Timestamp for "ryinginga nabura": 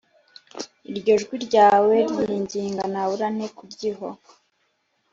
2.21-3.27